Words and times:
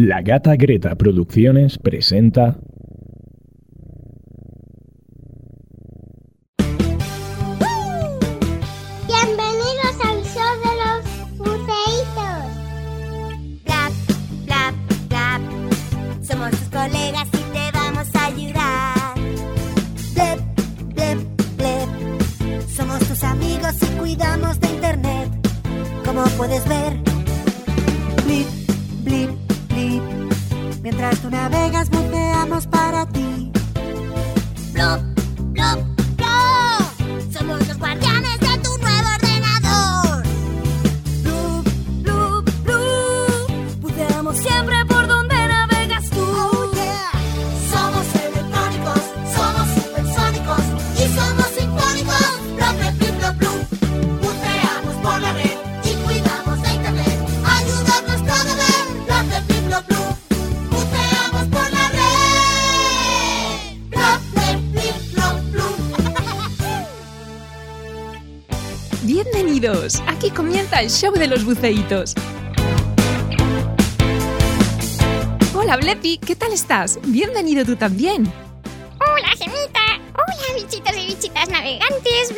La 0.00 0.22
Gata 0.22 0.54
Greta 0.54 0.94
Producciones 0.94 1.76
presenta 1.76 2.56
aquí 70.18 70.30
comienza 70.30 70.80
el 70.80 70.90
show 70.90 71.12
de 71.12 71.28
los 71.28 71.44
buceitos. 71.44 72.12
Hola 75.54 75.76
Blepi, 75.76 76.18
¿qué 76.18 76.34
tal 76.34 76.52
estás? 76.52 76.98
Bienvenido 77.06 77.64
tú 77.64 77.76
también. 77.76 78.26
Hola, 78.98 79.28
Gemita. 79.38 79.80
Hola, 80.14 80.60
bichitos 80.60 80.96
y 80.96 81.06
bichitas 81.06 81.48
navegantes. 81.50 82.34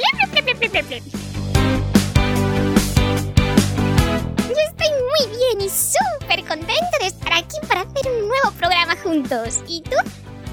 Yo 4.39 4.57
estoy 4.69 4.91
muy 5.09 5.39
bien 5.39 5.67
y 5.67 5.71
súper 5.71 6.45
contento 6.47 6.97
de 7.01 7.07
estar 7.07 7.33
aquí 7.33 7.57
para 7.67 7.81
hacer 7.81 8.13
un 8.13 8.29
nuevo 8.29 8.51
programa 8.59 8.95
juntos. 9.03 9.61
¿Y 9.67 9.81
tú? 9.81 9.97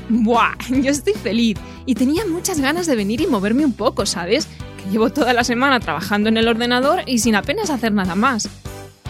Buah, 0.07 0.55
yo 0.69 0.91
estoy 0.91 1.13
feliz 1.13 1.57
y 1.85 1.93
tenía 1.93 2.25
muchas 2.25 2.61
ganas 2.61 2.85
de 2.87 2.95
venir 2.95 3.19
y 3.19 3.27
moverme 3.27 3.65
un 3.65 3.73
poco, 3.73 4.05
¿sabes? 4.05 4.47
Llevo 4.91 5.09
toda 5.11 5.33
la 5.33 5.43
semana 5.43 5.79
trabajando 5.79 6.29
en 6.29 6.37
el 6.37 6.47
ordenador 6.47 7.03
y 7.05 7.19
sin 7.19 7.35
apenas 7.35 7.69
hacer 7.69 7.91
nada 7.91 8.15
más. 8.15 8.47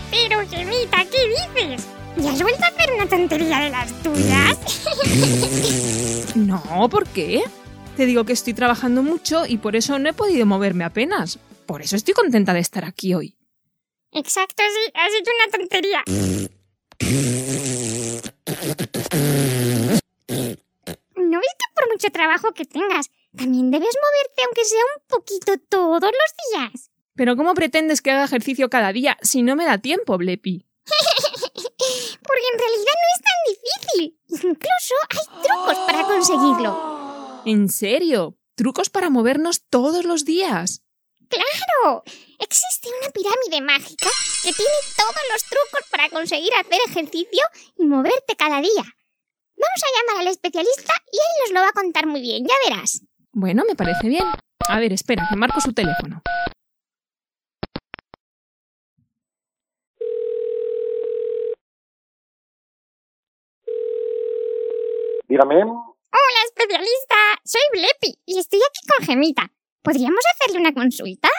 Pero, 0.09 0.39
Gemita, 0.49 1.05
¿qué 1.05 1.27
dices? 1.27 1.87
¿Ya 2.17 2.31
has 2.31 2.41
vuelto 2.41 2.63
a 2.63 2.67
hacer 2.67 2.93
una 2.93 3.05
tontería 3.07 3.59
de 3.59 3.69
las 3.69 3.91
tuyas? 4.03 4.57
No, 6.35 6.87
¿por 6.89 7.07
qué? 7.07 7.43
Te 7.95 8.05
digo 8.05 8.23
que 8.23 8.33
estoy 8.33 8.53
trabajando 8.53 9.01
mucho 9.01 9.47
y 9.47 9.57
por 9.57 9.75
eso 9.75 9.97
no 9.97 10.07
he 10.09 10.13
podido 10.13 10.45
moverme 10.45 10.83
apenas. 10.83 11.39
Por 11.65 11.81
eso 11.81 11.95
estoy 11.95 12.13
contenta 12.13 12.53
de 12.53 12.59
estar 12.59 12.85
aquí 12.85 13.15
hoy. 13.15 13.35
Exacto, 14.11 14.61
sí, 14.61 14.91
has 14.93 15.11
hecho 15.13 15.31
una 15.35 15.57
tontería. 15.57 16.03
¿No 21.15 21.39
ves 21.39 21.55
que 21.57 21.73
por 21.75 21.89
mucho 21.91 22.09
trabajo 22.11 22.51
que 22.53 22.65
tengas, 22.65 23.09
también 23.35 23.71
debes 23.71 23.95
moverte 23.95 24.43
aunque 24.45 24.65
sea 24.65 24.83
un 24.95 25.03
poquito 25.07 25.57
todos 25.69 26.11
los 26.11 26.71
días? 26.71 26.91
Pero 27.15 27.35
¿cómo 27.35 27.53
pretendes 27.55 28.01
que 28.01 28.11
haga 28.11 28.25
ejercicio 28.25 28.69
cada 28.69 28.93
día 28.93 29.17
si 29.21 29.41
no 29.41 29.55
me 29.55 29.65
da 29.65 29.79
tiempo, 29.79 30.17
Blepi? 30.17 30.67
Porque 30.85 32.47
en 32.53 32.59
realidad 32.59 32.95
no 33.01 33.09
es 33.15 33.21
tan 33.23 33.39
difícil. 33.49 34.19
Incluso 34.29 34.95
hay 35.09 35.43
trucos 35.43 35.77
para 35.85 36.03
conseguirlo. 36.03 37.41
¿En 37.45 37.69
serio? 37.69 38.37
¿Trucos 38.55 38.89
para 38.89 39.09
movernos 39.09 39.63
todos 39.69 40.05
los 40.05 40.25
días? 40.25 40.83
¡Claro! 41.29 42.03
Existe 42.39 42.89
una 43.01 43.09
pirámide 43.09 43.61
mágica 43.61 44.09
que 44.43 44.53
tiene 44.53 44.71
todos 44.95 45.21
los 45.31 45.43
trucos 45.43 45.89
para 45.89 46.09
conseguir 46.09 46.53
hacer 46.53 46.79
ejercicio 46.87 47.43
y 47.77 47.85
moverte 47.85 48.35
cada 48.37 48.61
día. 48.61 48.83
Vamos 49.57 49.81
a 49.83 49.97
llamar 49.97 50.21
al 50.21 50.31
especialista 50.31 50.93
y 51.11 51.17
él 51.17 51.33
nos 51.43 51.51
lo 51.53 51.61
va 51.61 51.69
a 51.69 51.73
contar 51.73 52.05
muy 52.05 52.21
bien, 52.21 52.45
ya 52.45 52.55
verás. 52.69 53.01
Bueno, 53.39 53.61
me 53.67 53.75
parece 53.75 54.09
bien. 54.09 54.25
A 54.67 54.79
ver, 54.79 54.91
espera, 54.93 55.27
que 55.29 55.35
marco 55.35 55.61
su 55.61 55.71
teléfono. 55.71 56.23
Dígame. 65.27 65.61
Hola, 65.61 66.41
especialista. 66.45 67.15
Soy 67.43 67.61
Blepi 67.73 68.17
y 68.25 68.39
estoy 68.39 68.59
aquí 68.67 68.79
con 68.87 69.05
Gemita. 69.05 69.51
¿Podríamos 69.83 70.23
hacerle 70.33 70.59
una 70.59 70.73
consulta? 70.73 71.29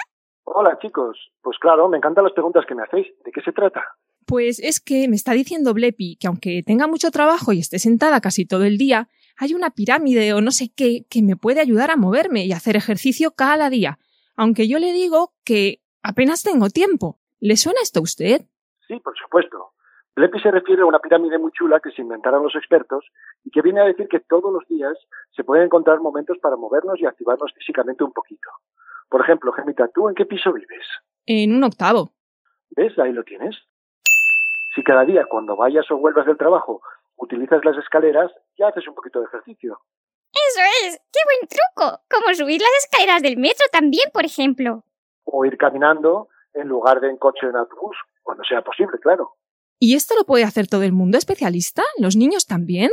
Hola, 0.44 0.78
chicos. 0.80 1.18
Pues 1.42 1.58
claro, 1.58 1.88
me 1.88 1.96
encantan 1.96 2.22
las 2.22 2.32
preguntas 2.32 2.64
que 2.68 2.76
me 2.76 2.84
hacéis. 2.84 3.08
¿De 3.24 3.32
qué 3.32 3.40
se 3.40 3.50
trata? 3.50 3.82
Pues 4.24 4.60
es 4.60 4.78
que 4.78 5.08
me 5.08 5.16
está 5.16 5.32
diciendo 5.32 5.74
Blepi 5.74 6.16
que 6.20 6.28
aunque 6.28 6.62
tenga 6.62 6.86
mucho 6.86 7.10
trabajo 7.10 7.52
y 7.52 7.58
esté 7.58 7.80
sentada 7.80 8.20
casi 8.20 8.46
todo 8.46 8.62
el 8.62 8.78
día, 8.78 9.08
hay 9.38 9.54
una 9.54 9.70
pirámide 9.70 10.34
o 10.34 10.40
no 10.40 10.50
sé 10.50 10.70
qué 10.74 11.06
que 11.08 11.22
me 11.22 11.36
puede 11.36 11.60
ayudar 11.60 11.90
a 11.90 11.96
moverme 11.96 12.44
y 12.44 12.52
hacer 12.52 12.76
ejercicio 12.76 13.30
cada 13.36 13.70
día, 13.70 13.98
aunque 14.36 14.68
yo 14.68 14.78
le 14.78 14.92
digo 14.92 15.32
que 15.44 15.80
apenas 16.02 16.42
tengo 16.42 16.68
tiempo. 16.68 17.18
¿Le 17.40 17.56
suena 17.56 17.78
esto 17.82 18.00
a 18.00 18.02
usted? 18.02 18.42
Sí, 18.88 18.98
por 18.98 19.16
supuesto. 19.16 19.72
Blepi 20.16 20.40
se 20.40 20.50
refiere 20.50 20.82
a 20.82 20.86
una 20.86 20.98
pirámide 20.98 21.38
muy 21.38 21.52
chula 21.52 21.78
que 21.78 21.92
se 21.92 22.02
inventaron 22.02 22.42
los 22.42 22.56
expertos 22.56 23.04
y 23.44 23.50
que 23.50 23.62
viene 23.62 23.80
a 23.80 23.84
decir 23.84 24.08
que 24.08 24.18
todos 24.18 24.52
los 24.52 24.66
días 24.66 24.98
se 25.36 25.44
pueden 25.44 25.66
encontrar 25.66 26.00
momentos 26.00 26.38
para 26.42 26.56
movernos 26.56 26.98
y 26.98 27.06
activarnos 27.06 27.52
físicamente 27.54 28.02
un 28.02 28.12
poquito. 28.12 28.50
Por 29.08 29.20
ejemplo, 29.20 29.52
Gemita, 29.52 29.86
¿tú 29.94 30.08
en 30.08 30.16
qué 30.16 30.26
piso 30.26 30.52
vives? 30.52 30.86
En 31.26 31.54
un 31.54 31.62
octavo. 31.62 32.10
¿Ves? 32.70 32.98
Ahí 32.98 33.12
lo 33.12 33.22
tienes. 33.22 33.56
Si 34.74 34.82
cada 34.82 35.04
día 35.04 35.26
cuando 35.30 35.56
vayas 35.56 35.88
o 35.92 35.96
vuelvas 35.96 36.26
del 36.26 36.36
trabajo 36.36 36.82
utilizas 37.18 37.64
las 37.64 37.76
escaleras, 37.76 38.32
ya 38.56 38.68
haces 38.68 38.86
un 38.88 38.94
poquito 38.94 39.20
de 39.20 39.26
ejercicio. 39.26 39.78
Eso 40.32 40.60
es. 40.84 41.00
¡Qué 41.12 41.20
buen 41.24 41.48
truco! 41.48 42.00
Como 42.08 42.34
subir 42.34 42.60
las 42.60 42.84
escaleras 42.84 43.22
del 43.22 43.36
metro 43.36 43.66
también, 43.72 44.08
por 44.12 44.24
ejemplo. 44.24 44.84
O 45.24 45.44
ir 45.44 45.56
caminando 45.58 46.28
en 46.54 46.68
lugar 46.68 47.00
de 47.00 47.10
en 47.10 47.18
coche 47.18 47.46
o 47.46 47.50
en 47.50 47.56
autobús, 47.56 47.96
cuando 48.22 48.44
sea 48.44 48.62
posible, 48.62 48.98
claro. 49.00 49.34
¿Y 49.78 49.94
esto 49.94 50.14
lo 50.16 50.24
puede 50.24 50.44
hacer 50.44 50.66
todo 50.66 50.82
el 50.82 50.92
mundo 50.92 51.18
especialista? 51.18 51.82
¿Los 51.98 52.16
niños 52.16 52.46
también? 52.46 52.90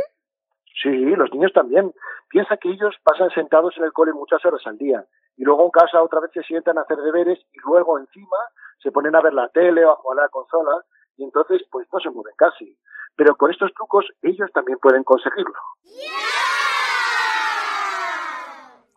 Sí, 0.81 0.89
los 0.89 1.31
niños 1.31 1.51
también. 1.53 1.93
Piensa 2.29 2.57
que 2.57 2.69
ellos 2.69 2.95
pasan 3.03 3.29
sentados 3.31 3.73
en 3.77 3.85
el 3.85 3.93
cole 3.93 4.13
muchas 4.13 4.43
horas 4.45 4.61
al 4.65 4.77
día 4.77 5.05
y 5.37 5.43
luego 5.43 5.65
en 5.65 5.71
casa 5.71 6.01
otra 6.01 6.19
vez 6.19 6.31
se 6.33 6.43
sientan 6.43 6.77
a 6.77 6.81
hacer 6.81 6.97
deberes 6.97 7.39
y 7.53 7.59
luego 7.65 7.97
encima 7.97 8.37
se 8.81 8.91
ponen 8.91 9.15
a 9.15 9.21
ver 9.21 9.33
la 9.33 9.49
tele 9.49 9.85
o 9.85 9.91
a 9.91 9.95
jugar 9.95 10.19
a 10.19 10.23
la 10.23 10.29
consola 10.29 10.83
y 11.17 11.23
entonces 11.23 11.61
pues 11.71 11.87
no 11.91 11.99
se 11.99 12.09
mueven 12.09 12.33
casi. 12.37 12.77
Pero 13.15 13.35
con 13.35 13.51
estos 13.51 13.73
trucos 13.73 14.05
ellos 14.21 14.49
también 14.53 14.77
pueden 14.79 15.03
conseguirlo. 15.03 15.55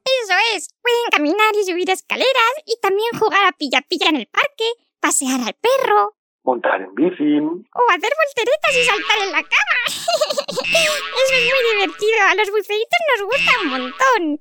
Eso 0.05 0.35
es. 0.55 0.69
Pueden 0.83 1.11
caminar 1.11 1.55
y 1.55 1.65
subir 1.65 1.89
escaleras 1.91 2.55
y 2.67 2.79
también 2.81 3.09
jugar 3.19 3.47
a 3.47 3.53
pilla-pilla 3.53 4.09
en 4.11 4.17
el 4.17 4.27
parque, 4.27 4.65
pasear 5.01 5.41
al 5.41 5.55
perro 5.55 6.19
Montar 6.49 6.81
en 6.81 6.95
bici, 6.95 7.39
o 7.41 7.83
hacer 7.91 8.13
volteretas 8.17 8.73
y 8.73 8.83
saltar 8.83 9.19
en 9.23 9.33
la 9.33 9.43
cama. 9.43 9.79
Eso 9.87 11.35
es 11.35 11.45
muy 11.45 11.75
divertido. 11.75 12.17
A 12.27 12.35
los 12.37 12.51
buceitos 12.51 13.01
nos 13.13 13.29
gusta 13.29 13.53
un 13.63 13.69
montón. 13.69 14.41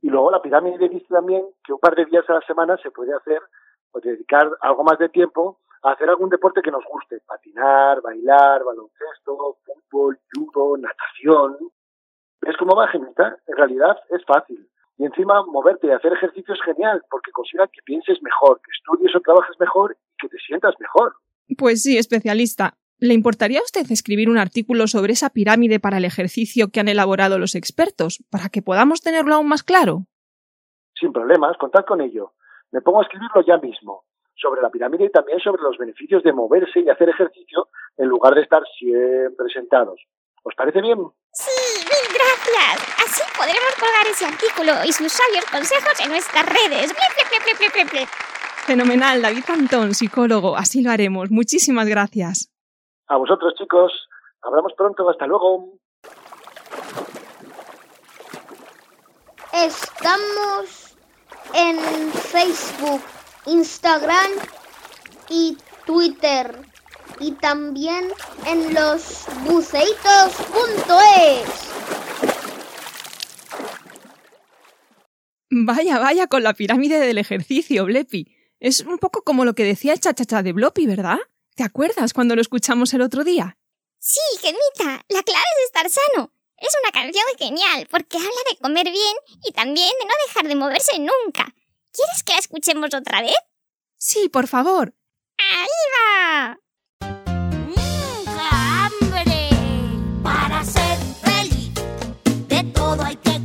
y 0.00 0.08
luego 0.08 0.30
la 0.30 0.40
pirámide 0.40 0.88
dice 0.88 1.06
también 1.10 1.44
que 1.62 1.74
un 1.74 1.80
par 1.80 1.94
de 1.96 2.06
días 2.06 2.24
a 2.30 2.34
la 2.34 2.40
semana 2.46 2.78
se 2.82 2.90
puede 2.90 3.14
hacer 3.14 3.42
o 3.92 4.00
dedicar 4.00 4.50
algo 4.62 4.84
más 4.84 4.98
de 4.98 5.10
tiempo 5.10 5.60
a 5.84 5.92
hacer 5.92 6.08
algún 6.08 6.30
deporte 6.30 6.62
que 6.62 6.70
nos 6.70 6.82
guste, 6.90 7.20
patinar, 7.26 8.00
bailar, 8.00 8.64
baloncesto, 8.64 9.58
fútbol, 9.64 10.18
judo, 10.32 10.78
natación. 10.78 11.58
¿Ves 12.40 12.56
cómo 12.58 12.74
va, 12.74 12.88
Gemita? 12.88 13.36
En 13.46 13.56
realidad 13.56 13.96
es 14.10 14.24
fácil. 14.24 14.66
Y 14.96 15.04
encima 15.04 15.44
moverte 15.44 15.88
y 15.88 15.90
hacer 15.90 16.12
ejercicio 16.12 16.54
es 16.54 16.60
genial 16.62 17.02
porque 17.10 17.32
consigue 17.32 17.64
que 17.72 17.82
pienses 17.84 18.22
mejor, 18.22 18.60
que 18.62 18.70
estudies 18.70 19.14
o 19.14 19.20
trabajes 19.20 19.56
mejor 19.60 19.96
y 19.96 20.14
que 20.18 20.28
te 20.28 20.38
sientas 20.38 20.74
mejor. 20.78 21.14
Pues 21.58 21.82
sí, 21.82 21.98
especialista. 21.98 22.74
¿Le 22.98 23.12
importaría 23.12 23.58
a 23.58 23.64
usted 23.64 23.90
escribir 23.90 24.30
un 24.30 24.38
artículo 24.38 24.86
sobre 24.86 25.12
esa 25.12 25.30
pirámide 25.30 25.80
para 25.80 25.98
el 25.98 26.06
ejercicio 26.06 26.68
que 26.70 26.80
han 26.80 26.88
elaborado 26.88 27.38
los 27.38 27.54
expertos, 27.54 28.24
para 28.30 28.48
que 28.48 28.62
podamos 28.62 29.02
tenerlo 29.02 29.34
aún 29.34 29.48
más 29.48 29.62
claro? 29.62 30.06
Sin 30.98 31.12
problemas, 31.12 31.58
contad 31.58 31.84
con 31.84 32.00
ello. 32.00 32.32
Me 32.70 32.80
pongo 32.80 33.00
a 33.00 33.02
escribirlo 33.02 33.44
ya 33.46 33.58
mismo. 33.58 34.04
Sobre 34.36 34.62
la 34.62 34.70
pirámide 34.70 35.04
y 35.04 35.10
también 35.10 35.38
sobre 35.40 35.62
los 35.62 35.78
beneficios 35.78 36.22
de 36.22 36.32
moverse 36.32 36.80
y 36.80 36.88
hacer 36.88 37.08
ejercicio 37.08 37.68
en 37.96 38.08
lugar 38.08 38.34
de 38.34 38.42
estar 38.42 38.62
siempre 38.78 39.48
sentados. 39.52 40.00
¿Os 40.42 40.54
parece 40.54 40.80
bien? 40.80 40.98
Sí, 41.32 41.50
mil 41.84 42.14
gracias. 42.14 43.04
Así 43.04 43.22
podremos 43.36 43.74
colgar 43.80 44.06
ese 44.06 44.26
artículo 44.26 44.72
y 44.84 44.92
sus 44.92 45.10
sabios 45.12 45.44
consejos 45.46 46.00
en 46.00 46.10
nuestras 46.10 46.44
redes. 46.46 46.92
Ble, 46.92 47.06
ble, 47.14 47.40
ble, 47.44 47.54
ble, 47.58 47.68
ble, 47.70 47.84
ble. 47.90 48.06
Fenomenal, 48.66 49.22
David 49.22 49.44
Antón, 49.48 49.94
psicólogo. 49.94 50.56
Así 50.56 50.82
lo 50.82 50.90
haremos. 50.90 51.30
Muchísimas 51.30 51.86
gracias. 51.86 52.50
A 53.08 53.16
vosotros, 53.16 53.54
chicos. 53.56 54.08
Hablamos 54.42 54.72
pronto. 54.74 55.08
Hasta 55.08 55.26
luego. 55.26 55.78
Estamos 59.52 60.96
en 61.54 61.78
Facebook, 62.12 63.00
Instagram 63.46 64.30
y 65.28 65.56
Twitter. 65.86 66.60
Y 67.20 67.32
también 67.32 68.10
en 68.46 68.74
los 68.74 69.26
buceitos.es. 69.44 69.94
Vaya, 75.50 75.98
vaya 75.98 76.26
con 76.26 76.42
la 76.42 76.54
pirámide 76.54 76.98
del 76.98 77.18
ejercicio, 77.18 77.84
Blepi. 77.84 78.34
Es 78.58 78.80
un 78.80 78.98
poco 78.98 79.22
como 79.22 79.44
lo 79.44 79.54
que 79.54 79.64
decía 79.64 79.92
el 79.92 80.00
chachacha 80.00 80.42
de 80.42 80.52
Bloppy, 80.52 80.86
¿verdad? 80.86 81.18
¿Te 81.54 81.62
acuerdas 81.62 82.12
cuando 82.12 82.34
lo 82.34 82.40
escuchamos 82.40 82.92
el 82.94 83.02
otro 83.02 83.22
día? 83.22 83.56
Sí, 84.00 84.20
Gemita, 84.40 85.04
la 85.08 85.22
clave 85.22 85.44
es 85.60 85.66
estar 85.66 85.88
sano. 85.88 86.32
Es 86.56 86.74
una 86.82 86.92
canción 86.92 87.24
genial 87.38 87.86
porque 87.90 88.16
habla 88.16 88.30
de 88.50 88.56
comer 88.56 88.84
bien 88.84 89.16
y 89.44 89.52
también 89.52 89.90
de 90.00 90.06
no 90.06 90.12
dejar 90.26 90.48
de 90.48 90.56
moverse 90.56 90.98
nunca. 90.98 91.54
¿Quieres 91.94 92.24
que 92.24 92.32
la 92.32 92.38
escuchemos 92.40 92.92
otra 92.92 93.22
vez? 93.22 93.36
Sí, 93.96 94.28
por 94.28 94.48
favor. 94.48 94.94
¡Ahí 95.38 95.68
va! 95.94 96.58
¡Mmm, 97.00 97.74
qué 103.22 103.44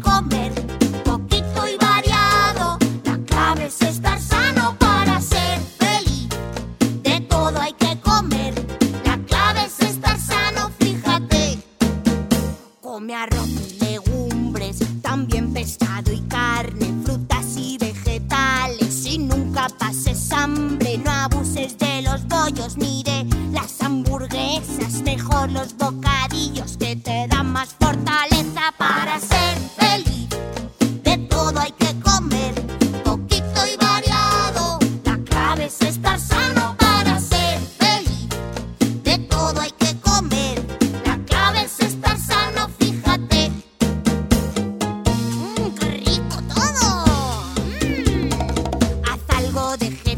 de 49.77 50.08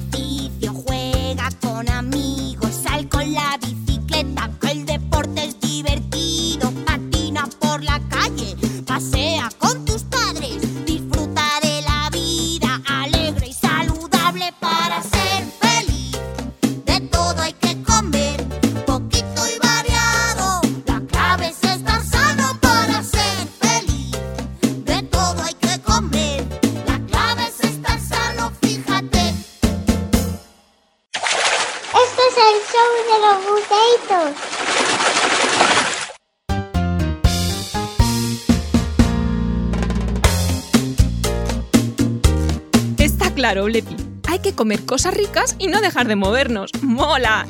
claro, 43.41 43.63
Blepi. 43.63 43.95
Hay 44.27 44.37
que 44.37 44.53
comer 44.53 44.85
cosas 44.85 45.15
ricas 45.15 45.55
y 45.57 45.65
no 45.65 45.81
dejar 45.81 46.07
de 46.07 46.15
movernos. 46.15 46.69
¡Mola! 46.83 47.47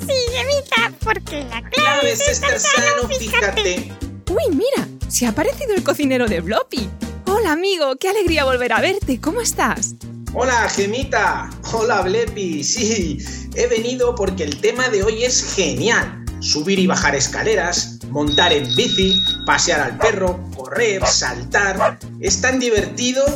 Sí, 0.00 0.14
Gemita, 0.32 0.90
porque 1.04 1.44
la 1.44 1.60
clave 1.68 2.12
es 2.12 2.26
estar 2.26 2.58
sano, 2.58 3.06
fíjate. 3.18 3.92
Uy, 4.30 4.56
mira, 4.56 4.88
se 5.06 5.26
ha 5.26 5.28
aparecido 5.28 5.74
el 5.74 5.84
cocinero 5.84 6.28
de 6.28 6.40
Bloppy. 6.40 6.88
Hola, 7.26 7.52
amigo, 7.52 7.96
qué 7.96 8.08
alegría 8.08 8.46
volver 8.46 8.72
a 8.72 8.80
verte. 8.80 9.20
¿Cómo 9.20 9.42
estás? 9.42 9.96
Hola, 10.32 10.66
Gemita. 10.70 11.50
Hola, 11.74 12.00
Blepi. 12.00 12.64
Sí, 12.64 13.18
he 13.54 13.66
venido 13.66 14.14
porque 14.14 14.44
el 14.44 14.58
tema 14.62 14.88
de 14.88 15.02
hoy 15.02 15.24
es 15.24 15.54
genial. 15.54 16.24
Subir 16.40 16.78
y 16.78 16.86
bajar 16.86 17.14
escaleras, 17.14 17.98
montar 18.08 18.54
en 18.54 18.64
bici, 18.76 19.22
pasear 19.44 19.80
al 19.82 19.98
perro, 19.98 20.42
correr, 20.56 21.06
saltar. 21.06 21.98
Es 22.18 22.40
tan 22.40 22.58
divertido 22.58 23.26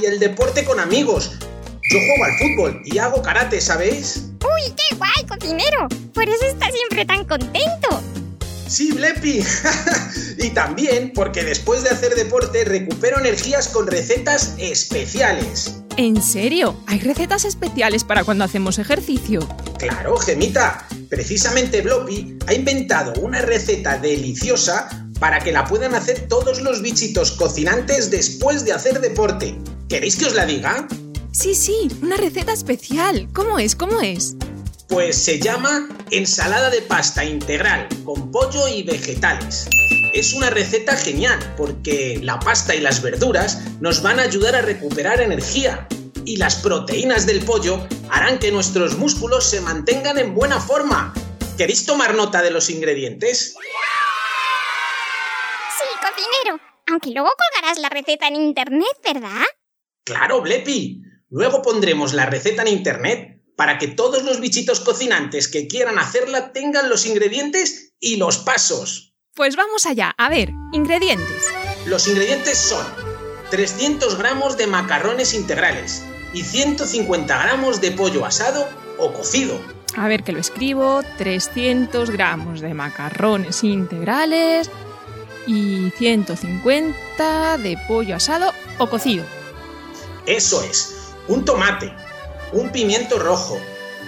y 0.00 0.06
el 0.06 0.18
deporte 0.18 0.64
con 0.64 0.80
amigos. 0.80 1.32
Yo 1.90 1.98
juego 1.98 2.24
al 2.24 2.38
fútbol 2.38 2.82
y 2.84 2.98
hago 2.98 3.22
karate, 3.22 3.60
¿sabéis? 3.60 4.24
¡Uy, 4.42 4.74
qué 4.76 4.96
guay, 4.96 5.26
cocinero! 5.26 5.88
Por 6.12 6.28
eso 6.28 6.44
está 6.44 6.70
siempre 6.70 7.04
tan 7.06 7.24
contento. 7.24 8.02
Sí, 8.68 8.92
Blepi. 8.92 9.42
y 10.38 10.50
también 10.50 11.12
porque 11.14 11.42
después 11.42 11.82
de 11.82 11.90
hacer 11.90 12.14
deporte 12.14 12.64
recupero 12.64 13.18
energías 13.18 13.68
con 13.68 13.86
recetas 13.86 14.54
especiales. 14.58 15.80
¿En 15.96 16.22
serio? 16.22 16.76
¿Hay 16.86 17.00
recetas 17.00 17.44
especiales 17.46 18.04
para 18.04 18.24
cuando 18.24 18.44
hacemos 18.44 18.78
ejercicio? 18.78 19.48
Claro, 19.78 20.16
Gemita. 20.18 20.86
Precisamente 21.08 21.80
Bloppy 21.80 22.38
ha 22.46 22.52
inventado 22.52 23.14
una 23.20 23.40
receta 23.40 23.96
deliciosa 23.96 25.08
para 25.18 25.40
que 25.40 25.52
la 25.52 25.64
puedan 25.64 25.94
hacer 25.94 26.28
todos 26.28 26.60
los 26.60 26.82
bichitos 26.82 27.32
cocinantes 27.32 28.10
después 28.10 28.64
de 28.64 28.72
hacer 28.72 29.00
deporte. 29.00 29.56
¿Queréis 29.88 30.16
que 30.16 30.26
os 30.26 30.34
la 30.34 30.44
diga? 30.44 30.86
Sí, 31.32 31.54
sí, 31.54 31.88
una 32.02 32.18
receta 32.18 32.52
especial. 32.52 33.26
¿Cómo 33.32 33.58
es? 33.58 33.74
¿Cómo 33.74 34.02
es? 34.02 34.36
Pues 34.86 35.16
se 35.16 35.40
llama 35.40 35.88
ensalada 36.10 36.68
de 36.68 36.82
pasta 36.82 37.24
integral 37.24 37.88
con 38.04 38.30
pollo 38.30 38.68
y 38.68 38.82
vegetales. 38.82 39.66
Es 40.12 40.34
una 40.34 40.50
receta 40.50 40.94
genial 40.94 41.38
porque 41.56 42.20
la 42.22 42.38
pasta 42.38 42.74
y 42.74 42.80
las 42.80 43.00
verduras 43.00 43.62
nos 43.80 44.02
van 44.02 44.20
a 44.20 44.24
ayudar 44.24 44.56
a 44.56 44.60
recuperar 44.60 45.22
energía 45.22 45.88
y 46.26 46.36
las 46.36 46.56
proteínas 46.56 47.24
del 47.24 47.42
pollo 47.42 47.86
harán 48.10 48.38
que 48.38 48.52
nuestros 48.52 48.98
músculos 48.98 49.48
se 49.48 49.62
mantengan 49.62 50.18
en 50.18 50.34
buena 50.34 50.60
forma. 50.60 51.14
¿Queréis 51.56 51.86
tomar 51.86 52.14
nota 52.14 52.42
de 52.42 52.50
los 52.50 52.68
ingredientes? 52.68 53.54
Sí, 55.78 55.86
cocinero. 56.02 56.60
Aunque 56.90 57.10
luego 57.10 57.30
colgarás 57.54 57.78
la 57.78 57.88
receta 57.88 58.28
en 58.28 58.36
internet, 58.36 58.98
¿verdad? 59.02 59.44
Claro, 60.08 60.40
Blepi. 60.40 61.02
Luego 61.28 61.60
pondremos 61.60 62.14
la 62.14 62.24
receta 62.24 62.62
en 62.62 62.68
internet 62.68 63.42
para 63.56 63.76
que 63.76 63.88
todos 63.88 64.22
los 64.22 64.40
bichitos 64.40 64.80
cocinantes 64.80 65.48
que 65.48 65.68
quieran 65.68 65.98
hacerla 65.98 66.54
tengan 66.54 66.88
los 66.88 67.04
ingredientes 67.04 67.92
y 68.00 68.16
los 68.16 68.38
pasos. 68.38 69.14
Pues 69.34 69.54
vamos 69.54 69.84
allá. 69.84 70.14
A 70.16 70.30
ver, 70.30 70.48
ingredientes. 70.72 71.50
Los 71.84 72.08
ingredientes 72.08 72.56
son 72.56 72.86
300 73.50 74.16
gramos 74.16 74.56
de 74.56 74.66
macarrones 74.66 75.34
integrales 75.34 76.02
y 76.32 76.42
150 76.42 77.42
gramos 77.42 77.82
de 77.82 77.90
pollo 77.90 78.24
asado 78.24 78.66
o 78.96 79.12
cocido. 79.12 79.60
A 79.94 80.08
ver 80.08 80.24
que 80.24 80.32
lo 80.32 80.38
escribo. 80.38 81.02
300 81.18 82.10
gramos 82.10 82.62
de 82.62 82.72
macarrones 82.72 83.62
integrales 83.62 84.70
y 85.46 85.90
150 85.98 87.58
de 87.58 87.76
pollo 87.86 88.16
asado 88.16 88.54
o 88.78 88.88
cocido. 88.88 89.26
Eso 90.28 90.62
es, 90.62 91.14
un 91.26 91.46
tomate, 91.46 91.90
un 92.52 92.68
pimiento 92.68 93.18
rojo, 93.18 93.58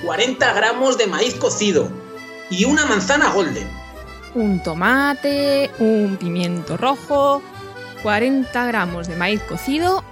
40 0.05 0.53
gramos 0.53 0.99
de 0.99 1.07
maíz 1.07 1.35
cocido 1.37 1.91
y 2.51 2.67
una 2.67 2.85
manzana 2.85 3.31
golden. 3.31 3.67
Un 4.35 4.63
tomate, 4.63 5.71
un 5.79 6.19
pimiento 6.21 6.77
rojo, 6.77 7.41
40 8.03 8.67
gramos 8.67 9.09
de 9.09 9.17
maíz 9.17 9.41
cocido 9.45 10.05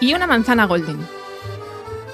y 0.00 0.14
una 0.14 0.26
manzana 0.26 0.64
golden. 0.64 1.06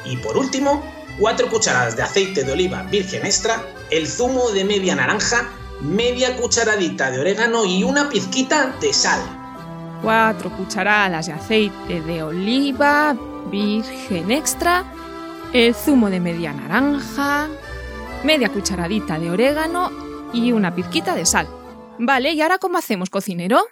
Y 0.05 0.17
por 0.17 0.37
último, 0.37 0.83
4 1.21 1.49
cucharadas 1.49 1.95
de 1.95 2.03
aceite 2.03 2.43
de 2.43 2.51
oliva 2.51 2.83
virgen 2.83 3.25
extra, 3.25 3.65
el 3.91 4.09
zumo 4.09 4.51
de 4.51 4.65
media 4.65 4.97
naranja, 4.97 5.51
media 5.81 6.37
cucharadita 6.37 7.13
de 7.13 7.21
orégano 7.21 7.65
y 7.65 7.85
una 7.85 8.09
pizquita 8.09 8.75
de 8.81 8.93
sal. 8.93 9.21
4 10.03 10.51
cucharadas 10.57 11.27
de 11.27 11.33
aceite 11.33 12.01
de 12.01 12.25
oliva 12.25 13.17
virgen 13.51 14.31
extra, 14.31 14.85
el 15.53 15.75
zumo 15.75 16.11
de 16.11 16.21
media 16.21 16.53
naranja, 16.53 17.49
media 18.25 18.49
cucharadita 18.49 19.19
de 19.19 19.31
orégano 19.31 19.91
y 20.33 20.53
una 20.53 20.75
pizquita 20.75 21.15
de 21.15 21.27
sal. 21.27 21.49
Vale, 21.99 22.33
¿y 22.33 22.43
ahora 22.43 22.59
cómo 22.59 22.79
hacemos, 22.79 23.11
cocinero? 23.11 23.65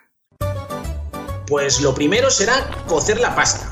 Pues 1.47 1.81
lo 1.81 1.95
primero 1.95 2.31
será 2.31 2.54
cocer 2.87 3.21
la 3.21 3.35
pasta. 3.35 3.69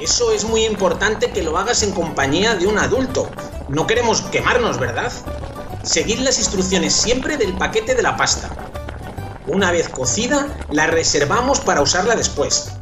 Eso 0.00 0.32
es 0.32 0.44
muy 0.44 0.64
importante 0.64 1.30
que 1.30 1.42
lo 1.42 1.56
hagas 1.56 1.82
en 1.82 1.92
compañía 1.92 2.54
de 2.54 2.66
un 2.66 2.78
adulto. 2.78 3.30
No 3.68 3.86
queremos 3.86 4.20
quemarnos, 4.20 4.78
¿verdad? 4.78 5.10
Seguid 5.82 6.18
las 6.18 6.38
instrucciones 6.38 6.92
siempre 6.92 7.38
del 7.38 7.54
paquete 7.54 7.94
de 7.94 8.02
la 8.02 8.16
pasta. 8.16 8.50
Una 9.46 9.70
vez 9.70 9.88
cocida, 9.88 10.48
la 10.70 10.88
reservamos 10.88 11.60
para 11.60 11.80
usarla 11.80 12.16
después. 12.16 12.72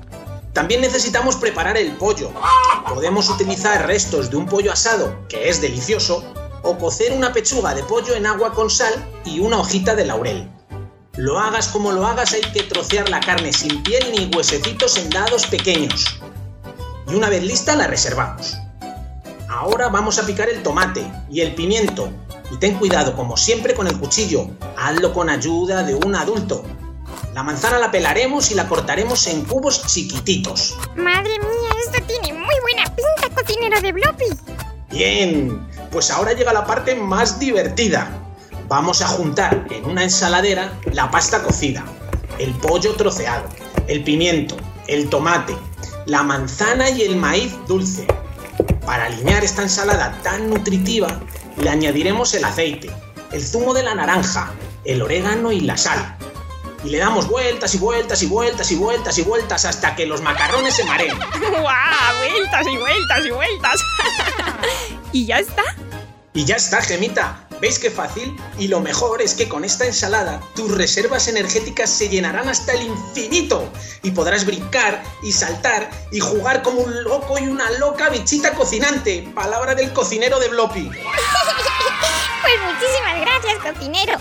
También 0.55 0.81
necesitamos 0.81 1.35
preparar 1.35 1.77
el 1.77 1.97
pollo. 1.97 2.31
Podemos 2.89 3.29
utilizar 3.29 3.89
restos 3.89 4.31
de 4.31 4.37
un 4.37 4.47
pollo 4.47 4.73
asado, 4.73 5.27
que 5.29 5.49
es 5.49 5.61
delicioso, 5.61 6.25
o 6.63 6.79
cocer 6.79 7.13
una 7.13 7.33
pechuga 7.33 7.75
de 7.75 7.83
pollo 7.83 8.15
en 8.15 8.25
agua 8.25 8.55
con 8.55 8.71
sal 8.71 8.95
y 9.25 9.41
una 9.41 9.59
hojita 9.59 9.97
de 9.97 10.07
laurel. 10.07 10.49
Lo 11.17 11.41
hagas 11.41 11.67
como 11.67 11.91
lo 11.91 12.07
hagas, 12.07 12.35
hay 12.35 12.41
que 12.41 12.63
trocear 12.63 13.09
la 13.09 13.19
carne 13.19 13.53
sin 13.53 13.83
piel 13.83 14.13
ni 14.13 14.31
huesecitos 14.35 14.97
en 14.97 15.11
dados 15.11 15.45
pequeños. 15.49 16.21
Y 17.09 17.17
una 17.17 17.29
vez 17.29 17.43
lista 17.43 17.75
la 17.75 17.89
reservamos. 17.89 18.57
Ahora 19.49 19.89
vamos 19.89 20.21
a 20.21 20.27
picar 20.27 20.49
el 20.49 20.63
tomate 20.63 21.05
y 21.31 21.41
el 21.41 21.55
pimiento. 21.57 22.11
Y 22.53 22.59
ten 22.59 22.79
cuidado, 22.79 23.17
como 23.17 23.37
siempre, 23.37 23.75
con 23.75 23.89
el 23.89 23.99
cuchillo. 23.99 24.49
Hazlo 24.77 25.13
con 25.13 25.31
ayuda 25.31 25.83
de 25.83 25.97
un 25.97 26.15
adulto. 26.15 26.65
La 27.35 27.43
manzana 27.43 27.81
la 27.81 27.91
pelaremos 27.91 28.53
y 28.53 28.55
la 28.55 28.69
cortaremos 28.69 29.27
en 29.27 29.43
cubos 29.43 29.85
chiquititos. 29.89 30.79
Madre 30.95 31.37
mía, 31.41 31.71
esto 31.85 32.01
tiene 32.07 32.33
muy 32.33 32.55
buena 32.63 32.85
pinta, 32.85 33.35
cocinero 33.35 33.81
de 33.81 33.91
Bloppy. 33.91 34.27
Bien, 34.91 35.69
pues 35.91 36.13
ahora 36.13 36.35
llega 36.35 36.53
la 36.53 36.65
parte 36.65 36.95
más 36.95 37.41
divertida. 37.41 38.09
Vamos 38.69 39.03
a 39.03 39.09
juntar 39.09 39.67
en 39.71 39.85
una 39.85 40.05
ensaladera 40.05 40.79
la 40.93 41.11
pasta 41.11 41.43
cocida, 41.43 41.85
el 42.39 42.55
pollo 42.55 42.95
troceado, 42.95 43.49
el 43.89 44.05
pimiento, 44.05 44.57
el 44.87 45.11
tomate, 45.11 45.57
la 46.07 46.23
manzana 46.23 46.89
y 46.89 47.03
el 47.03 47.17
maíz 47.17 47.53
dulce. 47.67 48.07
Para 48.87 49.07
alinear 49.07 49.43
esta 49.43 49.63
ensalada 49.63 50.21
tan 50.23 50.51
nutritiva, 50.51 51.09
le 51.57 51.69
añadiremos 51.69 52.33
el 52.35 52.45
aceite, 52.45 52.93
el 53.33 53.45
zumo 53.45 53.75
de 53.75 53.83
la 53.83 53.97
naranja, 53.97 54.53
el 54.85 55.03
orégano 55.03 55.51
y 55.51 55.59
la 55.59 55.77
sal. 55.77 56.17
Y 56.85 56.91
le 56.91 56.99
damos 56.99 57.29
vueltas 57.29 57.75
y 57.75 57.79
vueltas 57.79 58.23
y 58.23 58.27
vueltas 58.27 58.71
y 58.71 58.77
vueltas 58.77 59.19
y 59.19 59.23
vueltas 59.23 59.65
hasta 59.65 59.97
que 59.97 60.07
los 60.07 60.21
macarrones 60.21 60.75
se 60.75 60.85
mareen. 60.85 61.19
¡Guau! 61.51 62.17
Vueltas 62.19 62.67
y 62.67 62.77
vueltas 62.77 63.27
y 63.27 63.31
vueltas. 63.31 63.81
¿Y 65.13 65.27
ya 65.27 65.39
está? 65.39 65.63
Y 66.35 66.45
ya 66.45 66.57
está, 66.57 66.83
gemita. 66.83 67.45
¿Veis 67.61 67.79
qué 67.79 67.91
fácil? 67.91 68.37
Y 68.59 68.69
lo 68.69 68.81
mejor 68.81 69.23
es 69.23 69.35
que 69.35 69.49
con 69.49 69.65
esta 69.65 69.87
ensalada 69.87 70.41
tus 70.55 70.71
reservas 70.77 71.29
energéticas 71.29 71.89
se 71.89 72.09
llenarán 72.09 72.49
hasta 72.49 72.73
el 72.73 72.83
infinito 72.83 73.73
y 74.03 74.11
podrás 74.11 74.45
brincar 74.45 75.03
y 75.23 75.33
saltar 75.33 75.89
y 76.11 76.21
jugar 76.21 76.63
como 76.63 76.81
un 76.81 77.05
loco 77.05 77.39
y 77.39 77.47
una 77.47 77.71
loca 77.79 78.11
bichita 78.11 78.53
cocinante. 78.53 79.31
Palabra 79.35 79.75
del 79.75 79.93
cocinero 79.93 80.39
de 80.39 80.49
Bloppy. 80.49 80.91
Pues 82.45 82.57
muchísimas 82.61 83.21
gracias, 83.23 83.75
cocinero. 83.75 84.21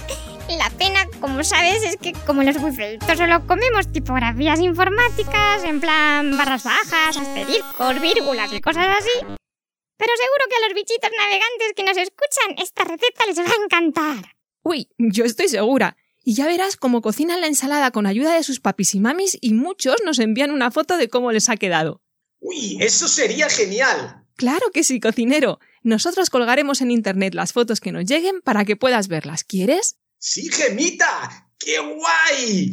La 0.57 0.69
pena, 0.69 1.05
como 1.23 1.41
sabes, 1.41 1.81
es 1.83 1.95
que 1.95 2.11
como 2.27 2.43
los 2.43 2.59
buceitos 2.59 3.17
solo 3.17 3.47
comemos 3.47 3.89
tipografías 3.93 4.59
informáticas, 4.59 5.63
en 5.63 5.79
plan 5.79 6.35
barras 6.35 6.65
bajas, 6.65 7.15
asteriscos, 7.15 8.01
vírgulas 8.01 8.51
y 8.51 8.59
cosas 8.59 8.87
así. 8.97 9.19
Pero 9.21 10.11
seguro 10.17 10.43
que 10.49 10.55
a 10.57 10.67
los 10.67 10.75
bichitos 10.75 11.09
navegantes 11.17 11.73
que 11.77 11.83
nos 11.83 11.95
escuchan 11.95 12.57
esta 12.57 12.83
receta 12.83 13.25
les 13.25 13.39
va 13.39 13.43
a 13.43 13.63
encantar. 13.63 14.35
Uy, 14.63 14.89
yo 14.97 15.23
estoy 15.23 15.47
segura. 15.47 15.95
Y 16.25 16.33
ya 16.33 16.45
verás 16.45 16.75
cómo 16.75 17.01
cocinan 17.01 17.39
la 17.39 17.47
ensalada 17.47 17.91
con 17.91 18.05
ayuda 18.05 18.35
de 18.35 18.43
sus 18.43 18.59
papis 18.59 18.93
y 18.93 18.99
mamis 18.99 19.37
y 19.39 19.53
muchos 19.53 19.95
nos 20.03 20.19
envían 20.19 20.51
una 20.51 20.71
foto 20.71 20.97
de 20.97 21.07
cómo 21.07 21.31
les 21.31 21.47
ha 21.47 21.55
quedado. 21.55 22.01
Uy, 22.41 22.79
eso 22.81 23.07
sería 23.07 23.47
genial. 23.47 24.25
Claro 24.35 24.71
que 24.73 24.83
sí, 24.83 24.99
cocinero. 24.99 25.59
Nosotros 25.83 26.29
colgaremos 26.29 26.81
en 26.81 26.91
internet 26.91 27.33
las 27.33 27.53
fotos 27.53 27.79
que 27.79 27.93
nos 27.93 28.03
lleguen 28.03 28.41
para 28.41 28.65
que 28.65 28.75
puedas 28.75 29.07
verlas. 29.07 29.45
¿Quieres? 29.45 29.95
Sí, 30.25 30.49
gemita. 30.49 31.49
¡Qué 31.59 31.79
guay! 31.79 32.71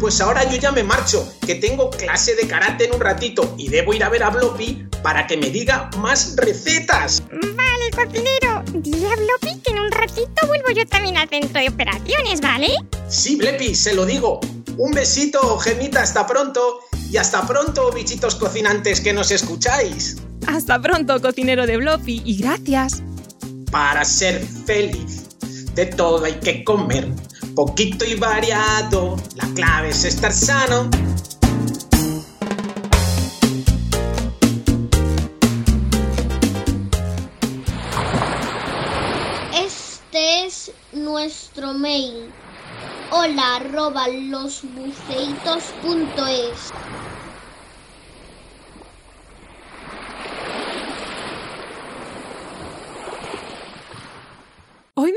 Pues 0.00 0.22
ahora 0.22 0.50
yo 0.50 0.56
ya 0.56 0.72
me 0.72 0.82
marcho, 0.82 1.30
que 1.46 1.56
tengo 1.56 1.90
clase 1.90 2.34
de 2.34 2.48
karate 2.48 2.86
en 2.86 2.94
un 2.94 3.00
ratito 3.02 3.54
y 3.58 3.68
debo 3.68 3.92
ir 3.92 4.02
a 4.02 4.08
ver 4.08 4.22
a 4.22 4.30
Bloppy 4.30 4.88
para 5.02 5.26
que 5.26 5.36
me 5.36 5.50
diga 5.50 5.90
más 5.98 6.34
recetas. 6.36 7.22
Vale, 7.30 7.90
cocinero. 7.94 8.62
Dile 8.72 9.12
a 9.12 9.16
Bloppy 9.16 9.60
que 9.60 9.72
en 9.72 9.80
un 9.80 9.92
ratito 9.92 10.46
vuelvo 10.46 10.70
yo 10.74 10.86
también 10.86 11.18
al 11.18 11.28
centro 11.28 11.60
de 11.60 11.68
operaciones, 11.68 12.40
¿vale? 12.40 12.68
Sí, 13.06 13.36
Blepi, 13.36 13.74
se 13.74 13.94
lo 13.94 14.06
digo. 14.06 14.40
Un 14.78 14.92
besito, 14.92 15.58
gemita, 15.58 16.00
hasta 16.00 16.26
pronto. 16.26 16.80
Y 17.10 17.18
hasta 17.18 17.46
pronto, 17.46 17.92
bichitos 17.92 18.36
cocinantes 18.36 19.02
que 19.02 19.12
nos 19.12 19.30
escucháis. 19.30 20.16
Hasta 20.46 20.80
pronto, 20.80 21.20
cocinero 21.20 21.66
de 21.66 21.76
Bloppy, 21.76 22.22
y 22.24 22.38
gracias. 22.38 23.02
Para 23.70 24.04
ser 24.04 24.44
feliz, 24.64 25.28
de 25.74 25.86
todo 25.86 26.24
hay 26.24 26.40
que 26.40 26.64
comer. 26.64 27.08
Poquito 27.54 28.04
y 28.04 28.14
variado, 28.14 29.16
la 29.34 29.46
clave 29.54 29.88
es 29.90 30.04
estar 30.04 30.32
sano. 30.32 30.88
Este 39.52 40.46
es 40.46 40.72
nuestro 40.92 41.74
mail. 41.74 42.30
Hola 43.10 43.56
arroba 43.56 44.08
losbuceitos.es. 44.08 46.72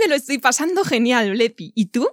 me 0.02 0.08
lo 0.08 0.16
estoy 0.16 0.40
pasando 0.40 0.84
genial, 0.84 1.32
Blepi. 1.32 1.72
¿Y 1.76 1.88
tú? 1.88 2.10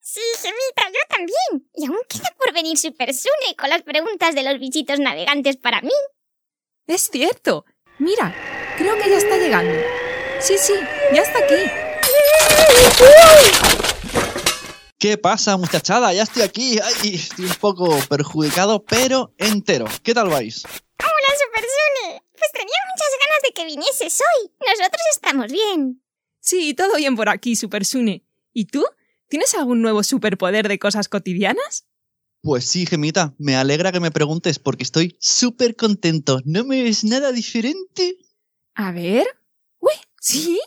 Sí, 0.00 0.20
gemita, 0.40 0.88
yo 0.88 1.00
también. 1.08 1.70
Y 1.74 1.86
aún 1.86 1.98
queda 2.08 2.32
por 2.38 2.52
venir 2.54 2.78
Super 2.78 3.12
Sune 3.12 3.56
con 3.58 3.68
las 3.68 3.82
preguntas 3.82 4.34
de 4.34 4.44
los 4.44 4.60
bichitos 4.60 5.00
navegantes 5.00 5.56
para 5.56 5.80
mí. 5.82 5.90
Es 6.86 7.08
cierto. 7.10 7.64
Mira, 7.98 8.32
creo 8.78 8.96
que 8.96 9.10
ya 9.10 9.16
está 9.18 9.36
llegando. 9.36 9.74
Sí, 10.38 10.56
sí, 10.58 10.74
ya 11.12 11.22
está 11.22 11.40
aquí. 11.40 11.70
¿Qué 14.98 15.18
pasa, 15.18 15.56
muchachada? 15.56 16.12
Ya 16.12 16.22
estoy 16.22 16.42
aquí. 16.42 16.78
Ay, 16.78 17.16
estoy 17.16 17.46
un 17.46 17.54
poco 17.54 17.98
perjudicado, 18.08 18.84
pero 18.84 19.34
entero. 19.38 19.86
¿Qué 20.04 20.14
tal 20.14 20.28
vais? 20.28 20.64
Hola, 20.64 21.38
Super 21.38 21.64
Sune. 21.64 22.22
Pues 22.38 22.52
tenía 22.52 22.78
muchas 22.92 23.10
ganas 23.24 23.42
de 23.42 23.52
que 23.52 23.64
vinieses 23.64 24.20
hoy. 24.20 24.52
Nosotros 24.60 25.02
estamos 25.10 25.50
bien. 25.50 26.05
Sí, 26.46 26.74
todo 26.74 26.94
bien 26.94 27.16
por 27.16 27.28
aquí, 27.28 27.56
Super 27.56 27.84
Sune. 27.84 28.24
¿Y 28.52 28.66
tú? 28.66 28.84
¿Tienes 29.28 29.52
algún 29.54 29.82
nuevo 29.82 30.04
superpoder 30.04 30.68
de 30.68 30.78
cosas 30.78 31.08
cotidianas? 31.08 31.86
Pues 32.40 32.64
sí, 32.64 32.86
Gemita, 32.86 33.34
me 33.36 33.56
alegra 33.56 33.90
que 33.90 33.98
me 33.98 34.12
preguntes 34.12 34.60
porque 34.60 34.84
estoy 34.84 35.16
súper 35.20 35.74
contento. 35.74 36.38
¿No 36.44 36.62
me 36.62 36.84
ves 36.84 37.02
nada 37.02 37.32
diferente? 37.32 38.16
A 38.76 38.92
ver. 38.92 39.26
Uy, 39.80 39.94
sí. 40.20 40.60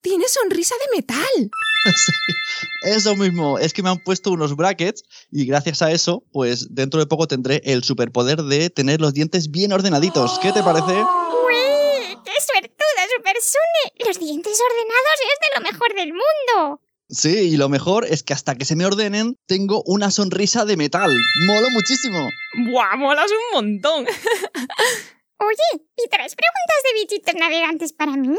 Tienes 0.00 0.32
sonrisa 0.32 0.74
de 0.86 0.96
metal. 0.96 1.50
Eso 2.84 3.14
mismo, 3.14 3.58
es 3.58 3.74
que 3.74 3.82
me 3.82 3.90
han 3.90 4.02
puesto 4.02 4.30
unos 4.30 4.56
brackets 4.56 5.04
y 5.30 5.44
gracias 5.44 5.82
a 5.82 5.92
eso, 5.92 6.24
pues 6.32 6.74
dentro 6.74 6.98
de 6.98 7.06
poco 7.06 7.28
tendré 7.28 7.60
el 7.64 7.84
superpoder 7.84 8.42
de 8.42 8.70
tener 8.70 9.02
los 9.02 9.12
dientes 9.12 9.50
bien 9.50 9.74
ordenaditos. 9.74 10.38
¿Qué 10.38 10.52
te 10.52 10.62
parece? 10.62 10.92
¡Uy! 10.92 12.16
¡Qué 12.24 12.32
suertuda, 12.40 12.75
Super 13.16 13.36
Sune! 13.40 14.06
Los 14.06 14.18
dientes 14.18 14.58
ordenados 14.60 15.18
es 15.22 15.38
de 15.40 15.56
lo 15.56 15.72
mejor 15.72 15.94
del 15.94 16.12
mundo. 16.12 16.80
Sí, 17.08 17.52
y 17.52 17.56
lo 17.56 17.68
mejor 17.68 18.04
es 18.04 18.22
que 18.22 18.34
hasta 18.34 18.56
que 18.56 18.64
se 18.64 18.76
me 18.76 18.84
ordenen, 18.84 19.38
tengo 19.46 19.82
una 19.86 20.10
sonrisa 20.10 20.64
de 20.64 20.76
metal. 20.76 21.10
Molo 21.46 21.70
muchísimo. 21.70 22.28
¡Buah, 22.70 22.96
molas 22.96 23.30
un 23.30 23.54
montón! 23.54 24.04
Oye, 25.38 25.84
¿y 25.96 26.08
traes 26.10 26.34
preguntas 26.34 26.76
de 26.84 27.00
bichitos 27.00 27.34
navegantes 27.34 27.92
para 27.92 28.16
mí? 28.16 28.36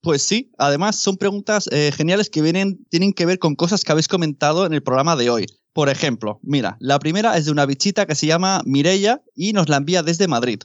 Pues 0.00 0.22
sí, 0.22 0.52
además 0.58 0.96
son 0.96 1.16
preguntas 1.16 1.68
eh, 1.70 1.92
geniales 1.94 2.30
que 2.30 2.42
vienen, 2.42 2.84
tienen 2.88 3.12
que 3.12 3.26
ver 3.26 3.38
con 3.38 3.54
cosas 3.54 3.84
que 3.84 3.92
habéis 3.92 4.08
comentado 4.08 4.66
en 4.66 4.72
el 4.72 4.82
programa 4.82 5.14
de 5.16 5.30
hoy. 5.30 5.46
Por 5.72 5.88
ejemplo, 5.88 6.40
mira, 6.42 6.76
la 6.80 6.98
primera 6.98 7.36
es 7.36 7.44
de 7.44 7.52
una 7.52 7.66
bichita 7.66 8.06
que 8.06 8.14
se 8.16 8.26
llama 8.26 8.62
Mireia 8.64 9.22
y 9.36 9.52
nos 9.52 9.68
la 9.68 9.76
envía 9.76 10.02
desde 10.02 10.26
Madrid. 10.26 10.60